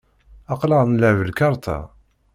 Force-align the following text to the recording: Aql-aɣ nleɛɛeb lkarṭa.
Aql-aɣ 0.53 0.83
nleɛɛeb 0.87 1.19
lkarṭa. 1.29 1.77